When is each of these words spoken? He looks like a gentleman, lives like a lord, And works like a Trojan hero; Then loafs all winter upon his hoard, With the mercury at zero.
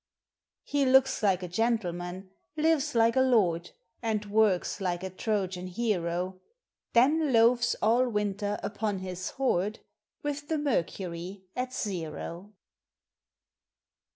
He 0.63 0.83
looks 0.83 1.21
like 1.21 1.43
a 1.43 1.47
gentleman, 1.47 2.31
lives 2.57 2.95
like 2.95 3.15
a 3.15 3.21
lord, 3.21 3.69
And 4.01 4.25
works 4.25 4.81
like 4.81 5.03
a 5.03 5.11
Trojan 5.11 5.67
hero; 5.67 6.41
Then 6.93 7.31
loafs 7.31 7.75
all 7.83 8.09
winter 8.09 8.59
upon 8.63 8.97
his 8.97 9.29
hoard, 9.29 9.81
With 10.23 10.47
the 10.47 10.57
mercury 10.57 11.43
at 11.55 11.71
zero. 11.71 12.51